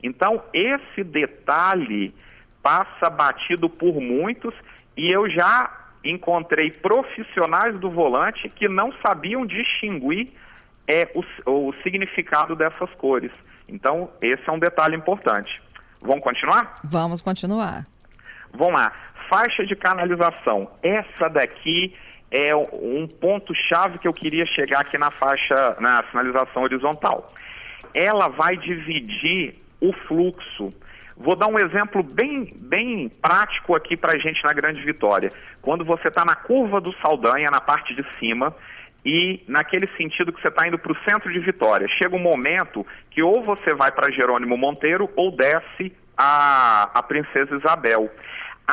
Então, 0.02 0.42
esse 0.54 1.04
detalhe 1.04 2.14
passa 2.62 3.10
batido 3.10 3.68
por 3.68 4.00
muitos 4.00 4.54
e 4.96 5.14
eu 5.14 5.28
já 5.28 5.70
encontrei 6.02 6.70
profissionais 6.70 7.78
do 7.78 7.90
volante 7.90 8.48
que 8.48 8.66
não 8.66 8.90
sabiam 9.06 9.44
distinguir 9.44 10.32
é, 10.88 11.06
o, 11.14 11.68
o 11.68 11.74
significado 11.82 12.56
dessas 12.56 12.90
cores. 12.94 13.32
Então, 13.68 14.10
esse 14.22 14.48
é 14.48 14.52
um 14.52 14.58
detalhe 14.58 14.96
importante. 14.96 15.60
Vamos 16.00 16.24
continuar? 16.24 16.76
Vamos 16.82 17.20
continuar. 17.20 17.84
Vamos 18.54 18.80
lá. 18.80 18.90
Faixa 19.28 19.66
de 19.66 19.76
canalização. 19.76 20.70
Essa 20.82 21.28
daqui 21.28 21.94
é 22.30 22.54
um 22.54 23.06
ponto-chave 23.08 23.98
que 23.98 24.06
eu 24.06 24.12
queria 24.12 24.46
chegar 24.46 24.80
aqui 24.80 24.96
na 24.96 25.10
faixa, 25.10 25.76
na 25.80 26.04
sinalização 26.10 26.62
horizontal. 26.62 27.32
Ela 27.92 28.28
vai 28.28 28.56
dividir 28.56 29.54
o 29.80 29.92
fluxo. 29.92 30.70
Vou 31.16 31.34
dar 31.34 31.48
um 31.48 31.58
exemplo 31.58 32.02
bem, 32.02 32.48
bem 32.56 33.08
prático 33.08 33.74
aqui 33.74 33.96
para 33.96 34.16
a 34.16 34.18
gente 34.18 34.42
na 34.44 34.52
Grande 34.52 34.80
Vitória. 34.82 35.30
Quando 35.60 35.84
você 35.84 36.08
está 36.08 36.24
na 36.24 36.36
curva 36.36 36.80
do 36.80 36.94
Saldanha, 37.02 37.50
na 37.50 37.60
parte 37.60 37.94
de 37.94 38.04
cima, 38.18 38.54
e 39.04 39.42
naquele 39.48 39.88
sentido 39.96 40.32
que 40.32 40.40
você 40.40 40.48
está 40.48 40.66
indo 40.68 40.78
para 40.78 40.92
o 40.92 40.96
centro 41.08 41.32
de 41.32 41.38
Vitória, 41.40 41.88
chega 41.88 42.14
um 42.14 42.20
momento 42.20 42.86
que 43.10 43.22
ou 43.22 43.42
você 43.42 43.74
vai 43.74 43.90
para 43.90 44.12
Jerônimo 44.12 44.56
Monteiro 44.56 45.10
ou 45.16 45.30
desce 45.30 45.92
a, 46.16 46.90
a 46.94 47.02
Princesa 47.02 47.54
Isabel 47.54 48.10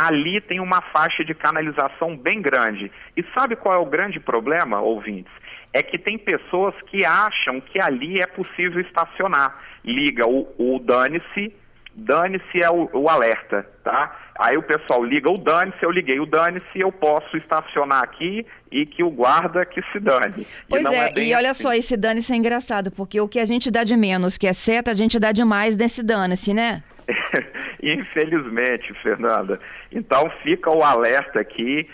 ali 0.06 0.40
tem 0.40 0.60
uma 0.60 0.82
faixa 0.82 1.26
de 1.26 1.34
canalização 1.34 2.16
bem 2.16 2.40
grande. 2.40 2.92
E 3.16 3.24
sabe 3.36 3.56
qual 3.56 3.74
é 3.74 3.78
o 3.80 3.86
grande 3.86 4.20
problema, 4.20 4.80
ouvintes? 4.80 5.32
É 5.74 5.82
que 5.82 5.98
tem 5.98 6.18
pessoas 6.18 6.76
que 6.88 7.04
acham 7.04 7.60
que 7.60 7.82
ali 7.82 8.20
é 8.22 8.28
possível 8.28 8.80
estacionar. 8.82 9.58
Liga 9.84 10.28
o, 10.28 10.48
o 10.58 10.80
dane-se, 10.80 11.54
dane-se 11.96 12.62
é 12.62 12.70
o, 12.70 12.90
o, 12.94 13.10
alerta, 13.10 13.68
tá? 13.84 14.16
Aí 14.40 14.56
o 14.56 14.62
pessoal 14.62 15.04
liga 15.04 15.32
o 15.32 15.38
dane-se, 15.38 15.84
eu 15.84 15.90
liguei 15.90 16.20
o 16.20 16.28
dane-se, 16.28 16.80
eu 16.80 16.92
posso 16.92 17.36
estacionar 17.36 18.04
aqui 18.04 18.46
e 18.72 18.86
que 18.86 19.04
o 19.04 19.10
guarda 19.10 19.66
que 19.66 19.82
se 19.92 20.00
dane. 20.00 20.46
Pois 20.70 20.86
e 20.86 20.94
é, 20.94 21.10
é 21.10 21.20
e 21.20 21.34
olha 21.34 21.50
assim. 21.52 21.64
só, 21.64 21.74
esse 21.74 21.98
dane-se 21.98 22.32
é 22.32 22.36
engraçado, 22.36 22.92
porque 22.92 23.20
o 23.20 23.28
que 23.28 23.40
a 23.40 23.46
gente 23.46 23.72
dá 23.72 23.84
de 23.84 23.98
menos, 23.98 24.38
que 24.38 24.46
é 24.46 24.54
seta, 24.54 24.92
a 24.92 24.94
gente 24.94 25.20
dá 25.20 25.32
demais 25.32 25.76
nesse 25.76 26.04
dane-se, 26.04 26.54
né? 26.54 26.84
Infelizmente, 27.82 28.94
Fernanda. 29.02 29.60
Então 29.92 30.30
fica 30.44 30.70
o 30.70 30.84
alerta 30.84 31.40
aqui. 31.40 31.88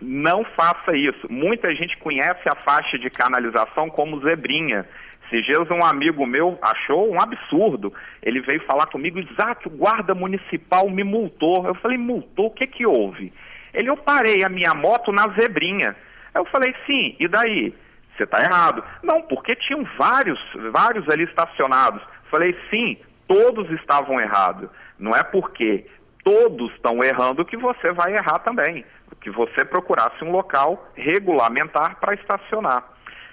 Não 0.00 0.44
faça 0.44 0.96
isso. 0.96 1.30
Muita 1.30 1.74
gente 1.74 1.96
conhece 1.98 2.48
a 2.48 2.54
faixa 2.56 2.98
de 2.98 3.10
canalização 3.10 3.88
como 3.88 4.20
zebrinha. 4.20 4.86
Esses 5.26 5.46
dias 5.46 5.70
um 5.70 5.84
amigo 5.84 6.26
meu 6.26 6.58
achou 6.60 7.12
um 7.12 7.20
absurdo. 7.20 7.92
Ele 8.22 8.40
veio 8.40 8.64
falar 8.64 8.86
comigo, 8.86 9.20
Isaac, 9.20 9.66
o 9.68 9.70
guarda 9.70 10.14
municipal 10.14 10.88
me 10.90 11.04
multou. 11.04 11.66
Eu 11.66 11.74
falei, 11.74 11.96
multou? 11.96 12.46
O 12.46 12.50
que 12.50 12.66
que 12.66 12.84
houve? 12.84 13.32
Ele, 13.72 13.88
eu 13.88 13.96
parei 13.96 14.42
a 14.42 14.48
minha 14.48 14.74
moto 14.74 15.12
na 15.12 15.28
zebrinha. 15.28 15.94
Eu 16.34 16.44
falei, 16.46 16.74
sim, 16.86 17.14
e 17.20 17.28
daí? 17.28 17.72
Você 18.16 18.24
está 18.24 18.42
errado. 18.42 18.82
Não, 19.02 19.22
porque 19.22 19.54
tinham 19.56 19.86
vários, 19.96 20.38
vários 20.72 21.08
ali 21.08 21.24
estacionados. 21.24 22.02
Falei, 22.30 22.56
sim, 22.72 22.96
todos 23.28 23.70
estavam 23.70 24.20
errados. 24.20 24.68
Não 25.00 25.12
é 25.12 25.22
porque 25.22 25.86
todos 26.22 26.72
estão 26.74 27.02
errando 27.02 27.44
que 27.44 27.56
você 27.56 27.90
vai 27.92 28.14
errar 28.14 28.38
também. 28.40 28.84
Que 29.20 29.30
você 29.30 29.64
procurasse 29.64 30.22
um 30.22 30.30
local 30.30 30.90
regulamentar 30.94 31.98
para 31.98 32.14
estacionar. 32.14 32.84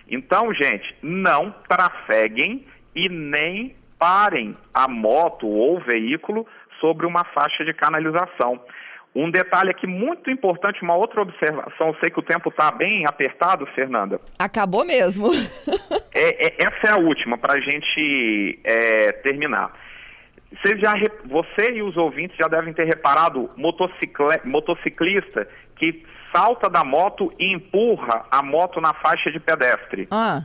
Então, 0.10 0.54
gente, 0.54 0.96
não 1.02 1.54
trafeguem 1.68 2.66
e 2.96 3.10
nem 3.10 3.76
parem 4.00 4.56
a 4.74 4.88
moto 4.88 5.48
ou 5.48 5.80
veículo 5.82 6.48
sobre 6.80 7.06
uma 7.06 7.24
faixa 7.26 7.64
de 7.66 7.74
canalização. 7.74 8.60
Um 9.16 9.32
detalhe 9.32 9.72
aqui 9.72 9.88
muito 9.88 10.30
importante, 10.30 10.84
uma 10.84 10.96
outra 10.96 11.22
observação, 11.22 11.88
eu 11.88 11.96
sei 11.96 12.10
que 12.10 12.20
o 12.20 12.24
tempo 12.24 12.50
está 12.50 12.70
bem 12.70 13.04
apertado, 13.08 13.66
Fernanda. 13.68 14.22
Acabou 14.38 14.86
mesmo. 14.86 15.30
É, 16.14 16.48
é, 16.48 16.56
essa 16.58 16.88
é 16.88 16.92
a 16.92 16.98
última 16.98 17.38
para 17.38 17.54
a 17.54 17.60
gente 17.60 18.60
é, 18.64 19.12
terminar. 19.12 19.72
Você, 20.52 20.78
já, 20.78 20.94
você 21.26 21.74
e 21.74 21.82
os 21.82 21.98
ouvintes 21.98 22.38
já 22.38 22.48
devem 22.48 22.74
ter 22.74 22.86
reparado 22.86 23.50
motociclista 23.58 25.48
que 25.76 26.06
salta 26.34 26.70
da 26.70 26.84
moto 26.84 27.34
e 27.38 27.54
empurra 27.54 28.26
a 28.32 28.42
moto 28.42 28.80
na 28.80 28.94
faixa 28.94 29.32
de 29.32 29.40
pedestre. 29.40 30.08
Ah. 30.12 30.44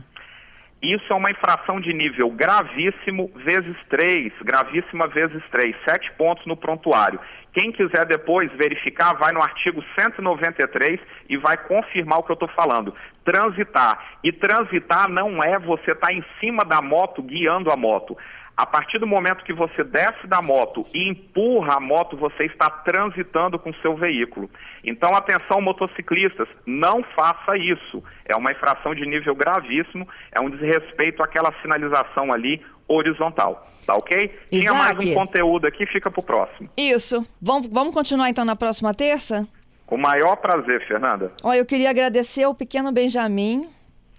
Isso 0.83 1.13
é 1.13 1.15
uma 1.15 1.31
infração 1.31 1.79
de 1.79 1.93
nível 1.93 2.29
gravíssimo 2.29 3.31
vezes 3.35 3.77
três, 3.89 4.33
gravíssima 4.41 5.07
vezes 5.07 5.41
três, 5.49 5.73
sete 5.87 6.11
pontos 6.17 6.45
no 6.45 6.57
prontuário. 6.57 7.21
Quem 7.53 7.71
quiser 7.71 8.05
depois 8.05 8.51
verificar, 8.51 9.13
vai 9.13 9.31
no 9.31 9.41
artigo 9.41 9.81
193 9.97 10.99
e 11.29 11.37
vai 11.37 11.55
confirmar 11.55 12.19
o 12.19 12.23
que 12.23 12.31
eu 12.31 12.33
estou 12.33 12.49
falando. 12.49 12.93
Transitar. 13.23 14.17
E 14.21 14.33
transitar 14.33 15.07
não 15.07 15.41
é 15.41 15.57
você 15.57 15.91
estar 15.91 16.07
tá 16.07 16.13
em 16.13 16.25
cima 16.41 16.65
da 16.65 16.81
moto 16.81 17.21
guiando 17.21 17.71
a 17.71 17.77
moto. 17.77 18.17
A 18.55 18.67
partir 18.67 18.99
do 18.99 19.07
momento 19.07 19.43
que 19.43 19.53
você 19.53 19.83
desce 19.83 20.27
da 20.27 20.39
moto 20.39 20.85
e 20.93 21.09
empurra 21.09 21.77
a 21.77 21.79
moto, 21.79 22.15
você 22.15 22.45
está 22.45 22.69
transitando 22.69 23.57
com 23.57 23.73
seu 23.75 23.95
veículo. 23.95 24.49
Então, 24.83 25.15
atenção, 25.15 25.59
motociclistas, 25.59 26.47
não 26.65 27.03
faça 27.15 27.57
isso. 27.57 28.03
É 28.25 28.35
uma 28.35 28.51
infração 28.51 28.93
de 28.93 29.07
nível 29.07 29.35
gravíssimo, 29.35 30.07
é 30.31 30.39
um 30.39 30.51
desrespeito 30.51 31.23
àquela 31.23 31.51
sinalização 31.63 32.31
ali 32.31 32.61
horizontal. 32.87 33.67
Tá 33.87 33.95
ok? 33.95 34.17
Isaac. 34.19 34.47
Tinha 34.49 34.73
mais 34.73 34.97
um 34.97 35.13
conteúdo 35.15 35.65
aqui, 35.65 35.85
fica 35.87 36.11
para 36.11 36.19
o 36.19 36.23
próximo. 36.23 36.69
Isso. 36.77 37.25
Vamos, 37.41 37.67
vamos 37.67 37.93
continuar 37.93 38.29
então 38.29 38.45
na 38.45 38.55
próxima 38.55 38.93
terça? 38.93 39.47
Com 39.85 39.95
o 39.95 39.99
maior 39.99 40.35
prazer, 40.35 40.87
Fernanda. 40.87 41.31
Olha, 41.43 41.57
eu 41.57 41.65
queria 41.65 41.89
agradecer 41.89 42.43
ao 42.43 42.53
pequeno 42.53 42.91
Benjamin 42.91 43.67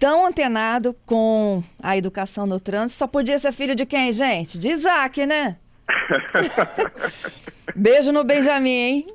tão 0.05 0.23
antenado 0.23 0.95
com 1.03 1.63
a 1.81 1.97
educação 1.97 2.45
no 2.45 2.59
trânsito. 2.59 2.99
Só 2.99 3.07
podia 3.07 3.39
ser 3.39 3.51
filho 3.51 3.73
de 3.73 3.87
quem, 3.87 4.13
gente? 4.13 4.59
De 4.59 4.67
Isaac, 4.67 5.25
né? 5.25 5.57
beijo 7.75 8.11
no 8.11 8.23
Benjamin, 8.23 8.69
hein? 8.69 9.07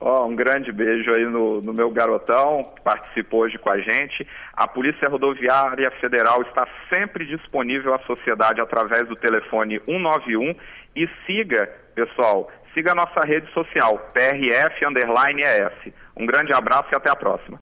Oh, 0.00 0.24
um 0.24 0.34
grande 0.34 0.72
beijo 0.72 1.10
aí 1.14 1.26
no, 1.26 1.60
no, 1.60 1.74
meu 1.74 1.90
garotão, 1.90 2.72
que 2.74 2.80
participou 2.80 3.40
hoje 3.40 3.58
com 3.58 3.68
a 3.68 3.78
gente. 3.78 4.26
A 4.54 4.66
Polícia 4.66 5.10
Rodoviária 5.10 5.90
Federal 6.00 6.40
está 6.40 6.66
sempre 6.90 7.26
disponível 7.26 7.92
à 7.92 7.98
sociedade 8.06 8.62
através 8.62 9.06
do 9.06 9.16
telefone 9.16 9.78
191 9.84 10.54
e 10.96 11.06
siga, 11.26 11.70
pessoal, 11.94 12.50
siga 12.72 12.92
a 12.92 12.94
nossa 12.94 13.20
rede 13.26 13.52
social, 13.52 13.98
PRF_ES. 14.14 15.92
Um 16.16 16.24
grande 16.24 16.54
abraço 16.54 16.88
e 16.92 16.96
até 16.96 17.10
a 17.10 17.16
próxima. 17.16 17.52